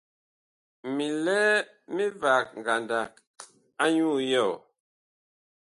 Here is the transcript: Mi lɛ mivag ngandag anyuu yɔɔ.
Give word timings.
Mi 0.95 1.05
lɛ 1.25 1.39
mivag 1.95 2.45
ngandag 2.61 3.11
anyuu 3.83 4.17
yɔɔ. 4.31 4.53